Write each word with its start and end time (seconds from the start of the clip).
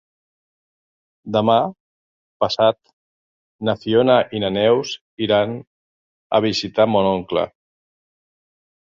Demà 1.33 1.55
passat 2.43 2.79
na 3.69 3.75
Fiona 3.83 4.15
i 4.37 4.41
na 4.43 4.49
Neus 4.55 4.93
iran 5.27 5.53
a 6.39 6.41
visitar 6.47 6.87
mon 6.95 7.11
oncle. 7.11 7.45